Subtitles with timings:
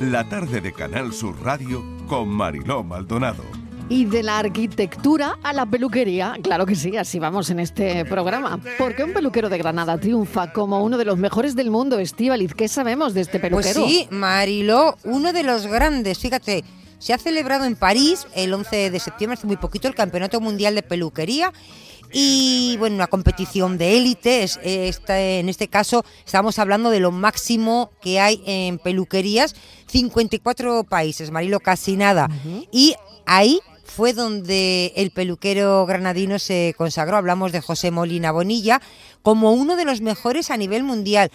[0.00, 3.44] la tarde de Canal Sur Radio con Mariló Maldonado.
[3.90, 8.58] Y de la arquitectura a la peluquería, claro que sí, así vamos en este programa.
[8.78, 12.54] ¿Por qué un peluquero de Granada triunfa como uno de los mejores del mundo, Estíbaliz?
[12.54, 13.82] ¿Qué sabemos de este peluquero?
[13.82, 16.64] Pues sí, Mariló, uno de los grandes, fíjate.
[17.00, 20.74] Se ha celebrado en París el 11 de septiembre, hace muy poquito, el Campeonato Mundial
[20.74, 21.52] de Peluquería
[22.12, 24.46] y bueno, una competición de élite.
[25.08, 29.56] En este caso estamos hablando de lo máximo que hay en peluquerías,
[29.86, 32.28] 54 países, Marilo, casi nada.
[32.70, 37.16] Y ahí fue donde el peluquero granadino se consagró.
[37.16, 38.82] Hablamos de José Molina Bonilla
[39.22, 41.30] como uno de los mejores a nivel mundial.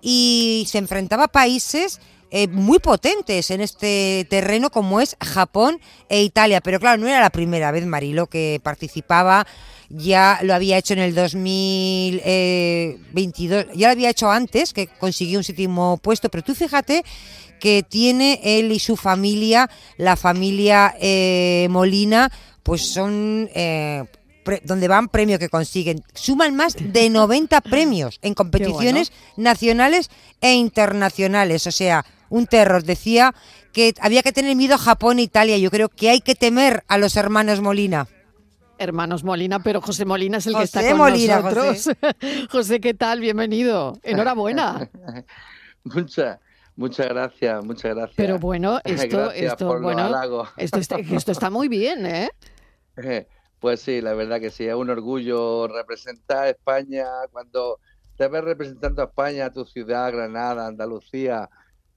[0.00, 6.22] Y se enfrentaba a países eh, muy potentes en este terreno como es Japón e
[6.22, 6.60] Italia.
[6.60, 9.46] Pero claro, no era la primera vez, Marilo, que participaba
[9.90, 15.38] ya lo había hecho en el 2022, eh, ya lo había hecho antes, que consiguió
[15.38, 17.04] un séptimo puesto, pero tú fíjate
[17.58, 22.30] que tiene él y su familia, la familia eh, Molina,
[22.62, 23.50] pues son...
[23.54, 24.04] Eh,
[24.64, 26.02] donde van premios que consiguen.
[26.14, 30.10] Suman más de 90 premios en competiciones nacionales
[30.40, 31.66] e internacionales.
[31.66, 32.82] O sea, un terror.
[32.82, 33.34] Decía
[33.72, 35.58] que había que tener miedo a Japón e Italia.
[35.58, 38.06] Yo creo que hay que temer a los hermanos Molina.
[38.78, 41.90] Hermanos Molina, pero José Molina es el que está con nosotros.
[42.50, 42.80] José.
[42.80, 43.20] ¿qué tal?
[43.20, 43.98] Bienvenido.
[44.02, 44.88] Enhorabuena.
[45.84, 46.38] muchas,
[46.76, 48.16] muchas gracias, muchas gracias.
[48.16, 52.30] Pero bueno, esto, esto, bueno, esto está, esto está muy bien, ¿eh?
[53.60, 57.78] Pues sí, la verdad que sí, es un orgullo representar a España cuando
[58.16, 61.50] te ves representando a España, a tu ciudad, Granada, Andalucía.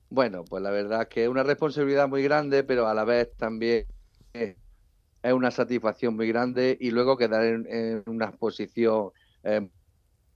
[0.10, 3.86] Bueno, pues la verdad que es una responsabilidad muy grande, pero a la vez también
[4.34, 4.58] es
[5.34, 9.12] una satisfacción muy grande y luego quedar en, una exposición
[9.44, 9.70] eh,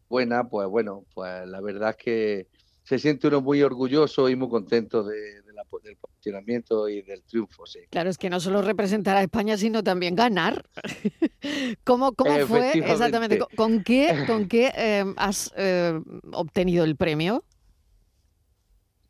[0.10, 2.48] buena, pues bueno, pues la verdad que
[2.84, 5.42] se siente uno muy orgulloso y muy contento de,
[5.84, 7.66] del posicionamiento y del triunfo.
[7.66, 7.80] Sí.
[7.90, 10.64] Claro, es que no solo representar a España, sino también ganar.
[11.84, 13.40] ¿Cómo, cómo fue exactamente?
[13.56, 16.00] ¿Con, qué, con qué eh, has eh,
[16.32, 17.44] obtenido el premio?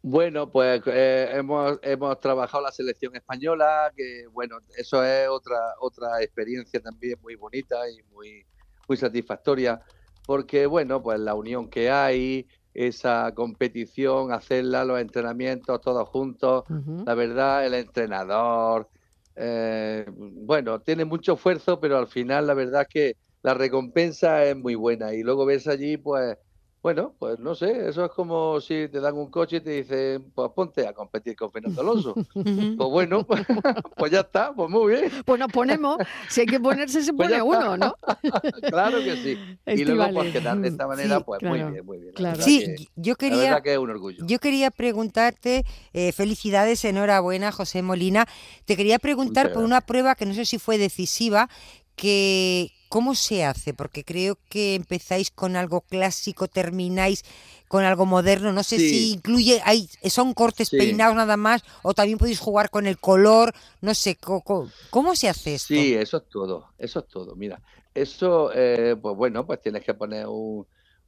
[0.09, 6.21] Bueno, pues eh, hemos, hemos trabajado la selección española, que bueno, eso es otra, otra
[6.21, 8.45] experiencia también muy bonita y muy,
[8.87, 9.81] muy satisfactoria,
[10.25, 12.47] porque bueno, pues la unión que hay,
[12.77, 16.63] esa competición, hacerla, los entrenamientos todos juntos,
[17.05, 18.89] la verdad, el entrenador,
[19.35, 24.55] eh, bueno, tiene mucho esfuerzo, pero al final la verdad es que la recompensa es
[24.55, 26.37] muy buena y luego ves allí pues
[26.87, 30.31] bueno, pues no sé, eso es como si te dan un coche y te dicen,
[30.33, 32.13] pues ponte a competir con Fernando Alonso.
[32.13, 33.27] pues bueno,
[33.97, 35.11] pues ya está, pues muy bien.
[35.25, 35.97] Pues nos ponemos,
[36.29, 37.93] si hay que ponerse, se pues pone uno, ¿no?
[38.69, 39.37] claro que sí.
[39.65, 42.13] Y luego, pues quedar de esta manera, pues muy bien, muy bien.
[42.39, 44.25] Sí, yo quería, que es un orgullo.
[44.25, 48.29] yo quería preguntarte, eh, felicidades, enhorabuena, José Molina.
[48.63, 51.49] Te quería preguntar por una prueba que no sé si fue decisiva,
[51.97, 53.73] que, ¿Cómo se hace?
[53.73, 57.23] Porque creo que empezáis con algo clásico, termináis
[57.67, 58.53] con algo moderno.
[58.53, 62.87] No sé si incluye, hay, son cortes peinados nada más o también podéis jugar con
[62.87, 63.53] el color.
[63.81, 65.73] No sé, ¿cómo, se hace esto?
[65.73, 67.35] Sí, eso es todo, eso es todo.
[67.35, 67.61] Mira,
[67.93, 70.27] eso, eh, pues bueno, pues tienes que poner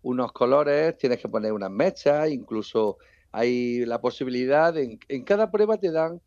[0.02, 2.98] unos colores, tienes que poner unas mechas, incluso
[3.32, 6.22] hay la posibilidad, en, en cada prueba te dan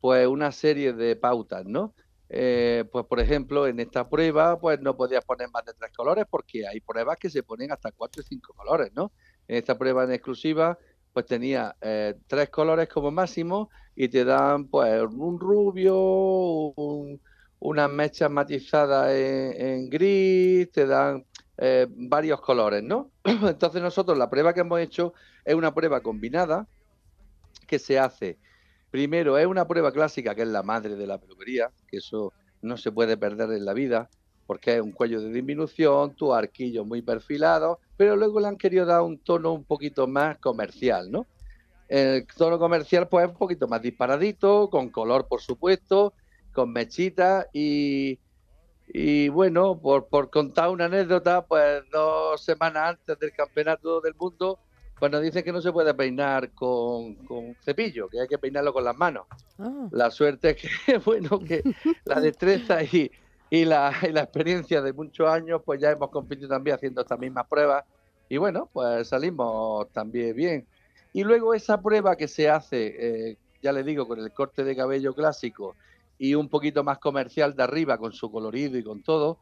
[0.00, 1.94] pues una serie de pautas, ¿no?
[2.28, 6.24] Eh, pues por ejemplo, en esta prueba, pues no podías poner más de tres colores
[6.28, 9.12] porque hay pruebas que se ponen hasta cuatro y cinco colores, ¿no?
[9.46, 10.76] En esta prueba en exclusiva,
[11.12, 15.94] pues tenía eh, tres colores como máximo y te dan pues un rubio,
[17.60, 21.24] unas mechas matizadas en, gris, te dan
[21.58, 23.12] eh, varios colores, ¿no?
[23.24, 26.66] Entonces nosotros la prueba que hemos hecho es una prueba combinada
[27.66, 28.38] que se hace
[28.96, 32.78] Primero, es una prueba clásica que es la madre de la peluquería, que eso no
[32.78, 34.08] se puede perder en la vida,
[34.46, 38.86] porque es un cuello de disminución, tu arquillo muy perfilado, pero luego le han querido
[38.86, 41.26] dar un tono un poquito más comercial, ¿no?
[41.88, 46.14] El tono comercial pues es un poquito más disparadito, con color por supuesto,
[46.54, 48.18] con mechitas y,
[49.28, 54.58] bueno, por contar una anécdota, pues dos semanas antes del campeonato del mundo
[54.98, 57.16] cuando dicen que no se puede peinar con,
[57.62, 59.26] cepillo, que hay que peinarlo con las manos.
[59.58, 59.88] Ah.
[59.90, 61.62] La suerte es que, bueno, que
[62.04, 63.10] la destreza y,
[63.50, 67.84] la, experiencia de muchos años, pues ya hemos competido también haciendo estas mismas pruebas
[68.28, 70.66] y bueno, pues salimos también bien.
[71.12, 74.74] Y luego esa prueba que se hace, eh, ya le digo, con el corte de
[74.74, 75.76] cabello clásico
[76.18, 79.38] y un poquito más comercial de arriba, con su colorido y con todo,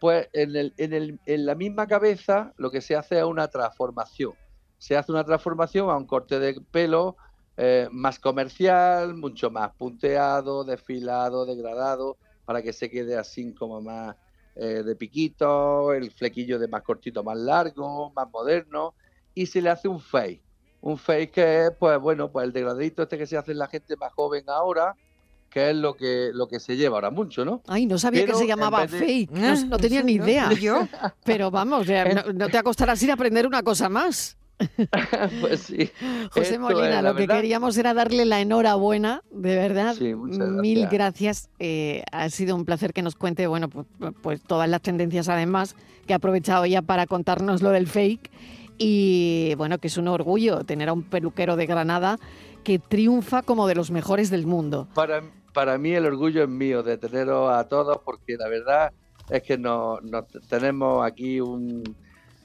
[0.00, 3.48] pues en, el, en, el, en la misma cabeza lo que se hace es una
[3.48, 4.34] transformación
[4.78, 7.16] se hace una transformación a un corte de pelo
[7.56, 14.14] eh, más comercial, mucho más punteado, desfilado, degradado, para que se quede así como más
[14.54, 18.94] eh, de piquito, el flequillo de más cortito, más largo, más moderno,
[19.34, 20.40] y se le hace un fake.
[20.80, 23.66] Un fake que es, pues bueno, pues el degradito este que se hace en la
[23.66, 24.94] gente más joven ahora,
[25.50, 27.62] que es lo que lo que se lleva ahora mucho, ¿no?
[27.66, 30.52] Ay, no sabía que se llamaba fake, no, tenía ni idea.
[30.52, 30.86] ¿Yo?
[31.24, 31.88] Pero vamos,
[32.24, 34.37] no, no, te acostarás sin aprender una cosa más.
[35.40, 35.90] pues sí.
[36.30, 39.94] José Molina, lo que queríamos era darle la enhorabuena, de verdad.
[39.94, 41.50] Sí, Mil gracias.
[41.58, 43.86] Eh, ha sido un placer que nos cuente, bueno, pues,
[44.22, 45.76] pues, todas las tendencias además,
[46.06, 48.30] que ha aprovechado ya para contarnos lo del fake.
[48.78, 52.18] Y bueno, que es un orgullo tener a un peluquero de Granada
[52.62, 54.88] que triunfa como de los mejores del mundo.
[54.94, 55.22] Para,
[55.52, 58.92] para mí el orgullo es mío de teneros a todos porque la verdad
[59.30, 60.00] es que nos,
[60.48, 61.40] tenemos aquí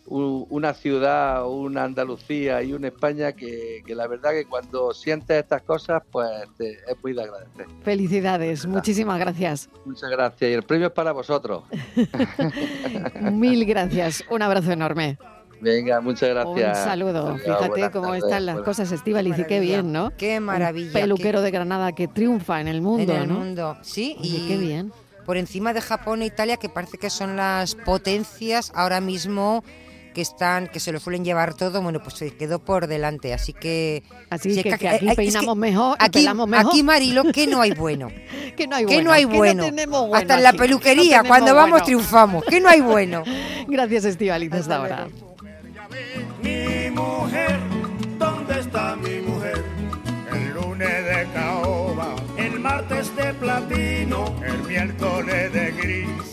[0.07, 6.03] una ciudad, una Andalucía y una España que, la verdad que cuando sientes estas cosas
[6.11, 6.29] pues
[6.59, 7.67] es muy de agradecer.
[7.83, 9.69] Felicidades, muchísimas gracias.
[9.85, 11.63] Muchas gracias y el premio es para vosotros.
[13.31, 15.17] Mil gracias, un abrazo enorme.
[15.61, 16.79] Venga, muchas gracias.
[16.79, 17.37] Un saludo.
[17.37, 20.11] Fíjate cómo están las cosas, Estíbaliz, y qué bien, ¿no?
[20.17, 20.91] Qué maravilla.
[20.91, 23.39] peluquero de Granada que triunfa en el mundo, En el ¿no?
[23.39, 24.17] mundo, sí.
[24.21, 24.91] y qué bien.
[25.25, 29.63] Por encima de Japón e Italia, que parece que son las potencias ahora mismo
[30.13, 33.33] que están, que se lo suelen llevar todo, bueno, pues se quedó por delante.
[33.33, 34.03] Así que.
[34.29, 36.55] Así que, aquí peinamos mejor, aquí, mejor.
[36.55, 38.09] Aquí, Marilo, que no hay bueno.
[38.55, 38.97] que no hay bueno.
[38.97, 39.63] Que no hay bueno.
[40.13, 42.45] Hasta en la peluquería, cuando vamos triunfamos.
[42.45, 43.23] Que no hay bueno.
[43.67, 45.07] Gracias, Estivaliz, hasta ahora.
[46.41, 47.59] Mi mujer,
[48.17, 49.63] ¿dónde está mi mujer?
[50.33, 56.32] El lunes de caoba, el martes de platino, el miércoles de gris,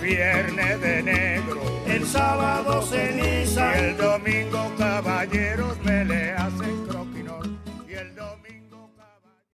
[0.00, 6.04] viernes de negro, el sábado ceniza, y el domingo caballeros me